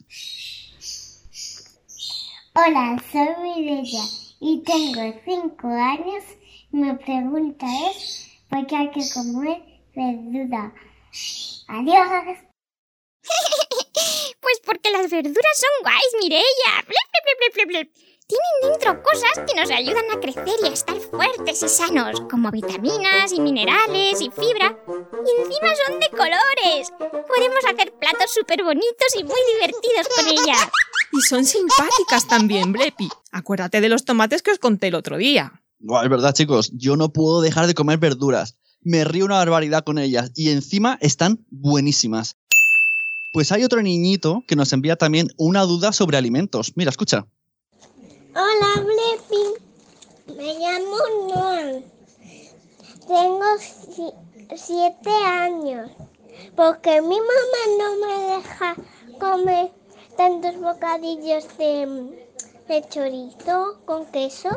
Hola, 2.56 3.02
soy 3.12 3.36
Mireya 3.42 4.04
y 4.40 4.62
tengo 4.62 5.20
5 5.26 5.68
años. 5.70 6.24
Mi 6.70 6.94
pregunta 6.98 7.66
es, 7.90 8.28
¿por 8.48 8.68
qué 8.68 8.76
hay 8.76 8.92
que 8.92 9.02
comer 9.12 9.64
verdura? 9.96 10.72
Adiós. 11.68 12.38
Pues 14.40 14.60
porque 14.66 14.92
las 14.92 15.10
verduras 15.10 15.56
son 15.56 15.70
guays, 15.84 16.14
blep. 17.66 17.90
Tienen 18.28 18.72
dentro 18.72 19.02
cosas 19.02 19.32
que 19.48 19.60
nos 19.60 19.72
ayudan 19.72 20.12
a 20.12 20.20
crecer 20.20 20.60
y 20.62 20.66
a 20.68 20.74
estar 20.74 21.00
fuertes 21.00 21.64
y 21.64 21.70
sanos, 21.70 22.22
como 22.30 22.52
vitaminas 22.52 23.32
y 23.32 23.40
minerales 23.40 24.22
y 24.22 24.30
fibra. 24.30 24.78
Y 25.26 25.42
encima 25.42 25.76
son 25.88 26.00
de 26.00 26.10
colores. 26.10 26.92
Podemos 27.00 27.66
hacer 27.66 27.94
platos 27.94 28.32
súper 28.32 28.64
bonitos 28.64 29.16
y 29.18 29.24
muy 29.24 29.40
divertidos 29.54 30.08
con 30.10 30.28
ellas. 30.28 30.70
Y 31.13 31.22
son 31.22 31.46
simpáticas 31.46 32.27
también, 32.27 32.72
Blepi. 32.74 33.08
Acuérdate 33.32 33.82
de 33.82 33.89
los 33.89 34.03
tomates 34.03 34.41
que 34.41 34.51
os 34.51 34.60
conté 34.60 34.88
el 34.88 34.96
otro 34.96 35.17
día. 35.17 35.62
Buah, 35.79 36.03
es 36.03 36.10
verdad, 36.10 36.34
chicos, 36.34 36.72
yo 36.74 36.96
no 36.98 37.10
puedo 37.13 37.41
dejar 37.41 37.67
de 37.67 37.74
comer 37.75 38.00
verduras. 38.00 38.55
Me 38.82 39.03
río 39.03 39.25
una 39.25 39.36
barbaridad 39.38 39.84
con 39.84 39.98
ellas 40.00 40.32
y 40.36 40.50
encima 40.50 40.98
están 41.01 41.46
buenísimas. 41.51 42.36
Pues 43.32 43.51
hay 43.51 43.63
otro 43.63 43.82
niñito 43.82 44.43
que 44.48 44.55
nos 44.55 44.74
envía 44.74 44.96
también 44.96 45.27
una 45.38 45.62
duda 45.63 45.91
sobre 45.93 46.17
alimentos. 46.17 46.74
Mira, 46.75 46.89
escucha. 46.89 47.25
Hola, 48.36 48.84
Blepi. 48.84 50.36
Me 50.38 50.53
llamo 50.60 50.98
Noan. 51.34 51.84
Tengo 53.08 53.46
si- 53.60 54.58
siete 54.58 55.10
años. 55.10 55.91
Porque 56.55 57.01
mi 57.01 57.17
mamá 57.17 57.62
no 57.79 58.08
me 58.08 58.36
deja 58.36 58.75
comer 59.20 59.72
tantos 60.15 60.60
bocadillos 60.60 61.58
de, 61.58 62.27
de 62.67 62.89
chorizo 62.89 63.82
con 63.86 64.12
queso 64.12 64.50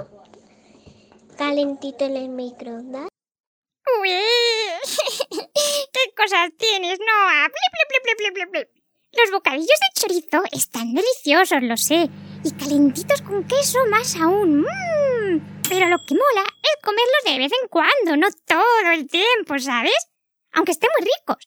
calentito 1.37 2.05
en 2.05 2.17
el 2.17 2.29
microondas. 2.29 3.09
Uy, 4.01 4.11
¿Qué 5.31 6.15
cosas 6.17 6.51
tienes, 6.59 6.99
Noah? 6.99 7.49
Blip, 7.49 8.35
blip, 8.35 8.51
blip. 8.51 8.69
Los 9.13 9.31
bocadillos 9.31 9.67
de 9.67 10.01
chorizo 10.01 10.43
están 10.53 10.95
deliciosos, 10.95 11.63
lo 11.63 11.77
sé. 11.77 12.09
Y 12.45 12.51
calentitos 12.53 13.23
con 13.23 13.47
queso 13.47 13.79
más 13.91 14.17
aún. 14.17 14.61
Mm. 14.61 15.63
Pero 15.69 15.89
lo 15.89 15.99
que 16.05 16.15
mola 16.15 16.45
es 16.63 16.83
comerlos 16.83 17.25
de 17.25 17.39
vez 17.39 17.53
en 17.63 17.69
cuando, 17.69 18.17
no 18.17 18.29
todo 18.45 18.91
el 18.93 19.07
tiempo, 19.07 19.59
¿sabes? 19.59 19.97
Aunque 20.53 20.73
estén 20.73 20.91
muy 20.99 21.09
ricos. 21.09 21.39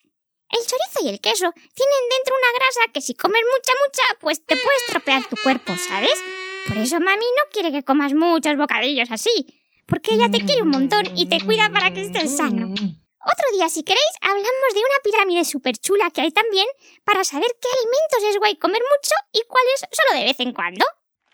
El 0.49 0.65
chorizo 0.65 0.88
y 1.03 1.09
el 1.09 1.19
queso 1.19 1.51
tienen 1.51 2.09
dentro 2.17 2.35
una 2.35 2.51
grasa 2.59 2.91
que 2.93 3.01
si 3.01 3.13
comes 3.13 3.41
mucha, 3.43 3.73
mucha, 3.85 4.03
pues 4.19 4.45
te 4.45 4.55
puede 4.55 4.77
estropear 4.85 5.25
tu 5.27 5.35
cuerpo, 5.37 5.73
¿sabes? 5.77 6.21
Por 6.67 6.77
eso 6.77 6.99
mami 6.99 7.25
no 7.25 7.51
quiere 7.51 7.71
que 7.71 7.83
comas 7.83 8.13
muchos 8.13 8.57
bocadillos 8.57 9.11
así. 9.11 9.55
Porque 9.87 10.13
ella 10.13 10.29
te 10.29 10.45
quiere 10.45 10.61
un 10.61 10.69
montón 10.69 11.03
y 11.17 11.27
te 11.27 11.43
cuida 11.43 11.69
para 11.71 11.91
que 11.91 12.01
estés 12.01 12.37
sano. 12.37 12.71
Otro 12.71 13.51
día, 13.53 13.67
si 13.69 13.83
queréis, 13.83 14.15
hablamos 14.21 14.73
de 14.73 14.79
una 14.79 14.99
pirámide 15.03 15.45
súper 15.45 15.77
chula 15.77 16.11
que 16.11 16.21
hay 16.21 16.31
también 16.31 16.67
para 17.03 17.23
saber 17.23 17.49
qué 17.59 17.67
alimentos 17.79 18.29
es 18.29 18.37
guay 18.37 18.55
comer 18.57 18.81
mucho 18.81 19.15
y 19.33 19.41
cuáles 19.47 19.81
solo 19.91 20.19
de 20.19 20.25
vez 20.25 20.39
en 20.39 20.53
cuando. 20.53 20.85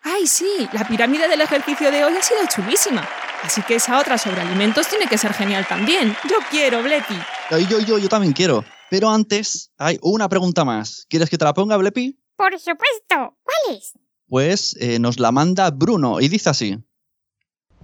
Ay, 0.07 0.27
sí, 0.27 0.69
la 0.71 0.87
pirámide 0.87 1.27
del 1.27 1.41
ejercicio 1.41 1.89
de 1.89 2.05
hoy 2.05 2.13
ha 2.15 2.21
sido 2.21 2.41
chulísima. 2.47 3.03
Así 3.41 3.63
que 3.63 3.73
esa 3.75 3.99
otra 3.99 4.19
sobre 4.19 4.39
alimentos 4.41 4.87
tiene 4.87 5.07
que 5.07 5.17
ser 5.17 5.33
genial 5.33 5.65
también. 5.67 6.15
Yo 6.29 6.35
quiero, 6.51 6.83
Blepi. 6.83 7.15
Ay, 7.49 7.65
Yo, 7.67 7.79
yo, 7.79 7.97
yo 7.97 8.07
también 8.07 8.31
quiero. 8.31 8.63
Pero 8.91 9.09
antes 9.09 9.71
hay 9.79 9.97
una 10.03 10.29
pregunta 10.29 10.63
más. 10.63 11.07
¿Quieres 11.09 11.27
que 11.27 11.39
te 11.39 11.45
la 11.45 11.55
ponga, 11.55 11.75
Blepi? 11.77 12.19
Por 12.35 12.51
supuesto. 12.59 13.35
¿Cuál 13.43 13.77
es? 13.77 13.93
Pues 14.27 14.77
eh, 14.79 14.99
nos 14.99 15.19
la 15.19 15.31
manda 15.31 15.71
Bruno 15.71 16.21
y 16.21 16.27
dice 16.27 16.51
así. 16.51 16.77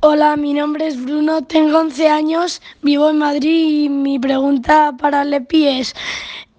Hola, 0.01 0.37
mi 0.37 0.53
nombre 0.53 0.87
es 0.87 1.03
Bruno, 1.03 1.43
tengo 1.43 1.79
11 1.79 2.07
años, 2.07 2.61
vivo 2.83 3.09
en 3.09 3.17
Madrid 3.17 3.85
y 3.85 3.89
mi 3.89 4.19
pregunta 4.19 4.95
para 4.99 5.23
Lepi 5.23 5.67
es, 5.67 5.95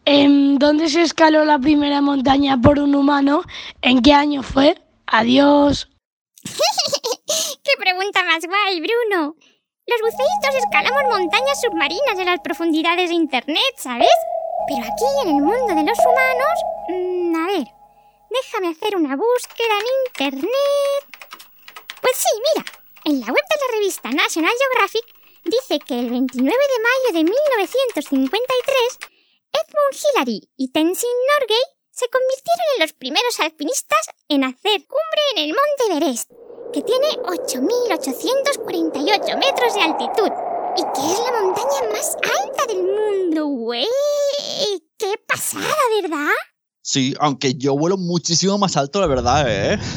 em, 0.04 0.58
¿dónde 0.58 0.88
se 0.88 1.02
escaló 1.02 1.44
la 1.44 1.58
primera 1.58 2.00
montaña 2.00 2.60
por 2.60 2.80
un 2.80 2.94
humano? 2.96 3.42
¿En 3.80 4.02
qué 4.02 4.12
año 4.12 4.42
fue? 4.42 4.76
Adiós. 5.12 5.90
¡Qué 7.64 7.72
pregunta 7.78 8.24
más 8.24 8.46
guay, 8.46 8.80
Bruno! 8.80 9.36
Los 9.86 10.00
buceístas 10.00 10.54
escalamos 10.54 11.02
montañas 11.04 11.60
submarinas 11.60 12.18
en 12.18 12.24
las 12.24 12.40
profundidades 12.40 13.10
de 13.10 13.16
Internet, 13.16 13.74
¿sabes? 13.76 14.08
Pero 14.66 14.80
aquí, 14.80 15.28
en 15.28 15.36
el 15.36 15.42
mundo 15.42 15.74
de 15.74 15.84
los 15.84 15.98
humanos... 15.98 16.56
mm, 16.88 17.36
a 17.36 17.46
ver, 17.46 17.66
déjame 18.30 18.68
hacer 18.68 18.96
una 18.96 19.14
búsqueda 19.14 19.74
en 19.80 19.86
Internet. 20.06 21.04
Pues 22.00 22.16
sí, 22.16 22.40
mira, 22.54 22.72
en 23.04 23.20
la 23.20 23.26
web 23.26 23.44
de 23.50 23.56
la 23.60 23.78
revista 23.78 24.10
National 24.12 24.54
Geographic 24.58 25.04
dice 25.44 25.78
que 25.80 25.98
el 25.98 26.08
29 26.08 26.42
de 26.42 26.82
mayo 26.88 27.18
de 27.18 27.24
1953, 27.24 28.98
Edmund 29.52 29.94
Hillary 29.94 30.48
y 30.56 30.72
Tenzin 30.72 31.10
Norgay 31.38 31.71
se 31.92 32.08
convirtieron 32.08 32.66
en 32.74 32.80
los 32.82 32.92
primeros 32.94 33.38
alpinistas 33.40 34.00
en 34.28 34.44
hacer 34.44 34.86
cumbre 34.86 35.22
en 35.36 35.44
el 35.44 35.54
monte 35.54 35.84
Everest, 35.90 36.30
que 36.72 36.80
tiene 36.82 37.08
8.848 37.18 39.38
metros 39.38 39.74
de 39.74 39.82
altitud 39.82 40.30
y 40.74 40.82
que 40.94 41.12
es 41.12 41.18
la 41.20 41.32
montaña 41.42 41.82
más 41.92 42.16
alta 42.16 42.64
del 42.66 42.82
mundo, 42.82 43.44
güey. 43.46 43.86
¡Qué 44.96 45.18
pasada, 45.26 45.76
¿verdad? 46.00 46.30
Sí, 46.80 47.14
aunque 47.20 47.52
yo 47.54 47.76
vuelo 47.76 47.98
muchísimo 47.98 48.56
más 48.56 48.78
alto, 48.78 48.98
la 49.00 49.06
verdad, 49.06 49.44
¿eh? 49.48 49.78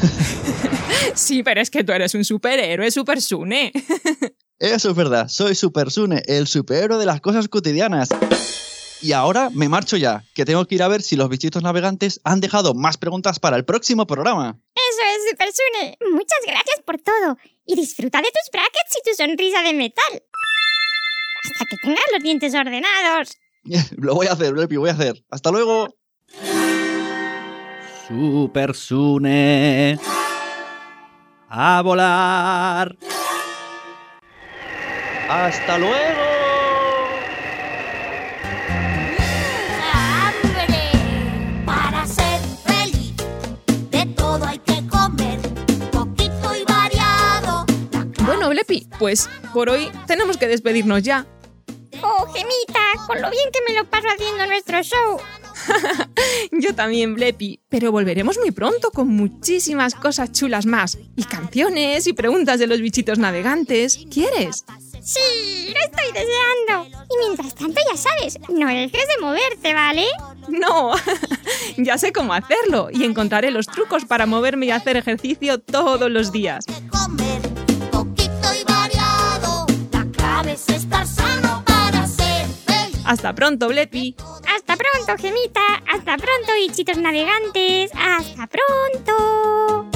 Sí, 1.14 1.42
pero 1.42 1.62
es 1.62 1.70
que 1.70 1.82
tú 1.82 1.92
eres 1.92 2.14
un 2.14 2.24
superhéroe, 2.24 2.90
super 2.90 3.22
Sune. 3.22 3.72
Eso 4.58 4.90
es 4.90 4.96
verdad, 4.96 5.28
soy 5.28 5.54
Super 5.54 5.90
Sune, 5.90 6.22
el 6.26 6.46
superhéroe 6.46 6.98
de 6.98 7.06
las 7.06 7.20
cosas 7.20 7.48
cotidianas. 7.48 8.08
Y 9.06 9.12
ahora 9.12 9.50
me 9.54 9.68
marcho 9.68 9.96
ya, 9.96 10.24
que 10.34 10.44
tengo 10.44 10.64
que 10.64 10.74
ir 10.74 10.82
a 10.82 10.88
ver 10.88 11.00
si 11.00 11.14
los 11.14 11.28
bichitos 11.28 11.62
navegantes 11.62 12.20
han 12.24 12.40
dejado 12.40 12.74
más 12.74 12.96
preguntas 12.96 13.38
para 13.38 13.56
el 13.56 13.64
próximo 13.64 14.04
programa. 14.04 14.58
Eso 14.74 15.00
es, 15.14 15.30
Super 15.30 15.48
Sune. 15.52 15.96
Muchas 16.10 16.40
gracias 16.44 16.80
por 16.84 16.98
todo. 16.98 17.38
Y 17.64 17.76
disfruta 17.76 18.18
de 18.18 18.24
tus 18.24 18.50
brackets 18.52 18.98
y 18.98 19.08
tu 19.08 19.16
sonrisa 19.16 19.62
de 19.62 19.74
metal. 19.74 20.24
Hasta 21.52 21.64
que 21.66 21.76
tengas 21.84 22.04
los 22.12 22.20
dientes 22.20 22.52
ordenados. 22.52 23.36
Lo 23.96 24.16
voy 24.16 24.26
a 24.26 24.32
hacer, 24.32 24.52
Blepi, 24.52 24.74
voy 24.74 24.90
a 24.90 24.94
hacer. 24.94 25.24
Hasta 25.30 25.52
luego. 25.52 25.94
Super 28.08 28.74
Sune. 28.74 30.00
A 31.48 31.80
volar. 31.80 32.96
Hasta 35.28 35.78
luego. 35.78 36.25
Blepi, 48.66 48.86
pues 48.98 49.28
por 49.52 49.68
hoy 49.68 49.90
tenemos 50.06 50.36
que 50.36 50.48
despedirnos 50.48 51.02
ya. 51.02 51.26
Oh, 52.02 52.26
Gemita, 52.26 53.06
con 53.06 53.20
lo 53.22 53.30
bien 53.30 53.48
que 53.52 53.60
me 53.66 53.78
lo 53.78 53.88
paso 53.88 54.06
haciendo 54.08 54.46
nuestro 54.46 54.82
show. 54.82 55.18
Yo 56.52 56.74
también, 56.74 57.14
Blepi, 57.14 57.60
pero 57.68 57.90
volveremos 57.90 58.38
muy 58.38 58.50
pronto 58.50 58.90
con 58.90 59.08
muchísimas 59.08 59.94
cosas 59.94 60.32
chulas 60.32 60.66
más. 60.66 60.98
Y 61.16 61.24
canciones 61.24 62.06
y 62.06 62.12
preguntas 62.12 62.58
de 62.58 62.66
los 62.66 62.80
bichitos 62.80 63.18
navegantes. 63.18 64.04
¿Quieres? 64.12 64.64
Sí, 65.02 65.72
lo 65.72 65.80
estoy 65.80 66.12
deseando. 66.12 67.06
Y 67.08 67.26
mientras 67.26 67.54
tanto, 67.54 67.80
ya 67.90 67.96
sabes, 67.96 68.38
no 68.48 68.66
dejes 68.66 69.08
de 69.08 69.22
moverte, 69.22 69.72
¿vale? 69.72 70.06
No, 70.48 70.92
ya 71.78 71.96
sé 71.96 72.12
cómo 72.12 72.34
hacerlo 72.34 72.88
y 72.92 73.04
encontraré 73.04 73.50
los 73.50 73.66
trucos 73.66 74.04
para 74.04 74.26
moverme 74.26 74.66
y 74.66 74.70
hacer 74.70 74.96
ejercicio 74.96 75.58
todos 75.60 76.10
los 76.10 76.32
días. 76.32 76.66
Es 80.56 80.68
estar 80.70 81.06
sano 81.06 81.62
para 81.66 82.06
ser 82.06 82.46
feliz. 82.64 83.02
Hasta 83.04 83.34
pronto, 83.34 83.68
Blepi. 83.68 84.16
Hasta 84.54 84.76
pronto, 84.76 85.20
Gemita. 85.20 85.60
Hasta 85.86 86.16
pronto, 86.16 86.52
bichitos 86.58 86.96
navegantes. 86.96 87.90
Hasta 87.94 88.46
pronto. 88.46 89.95